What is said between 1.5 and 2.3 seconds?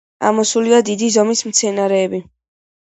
მცენარეები.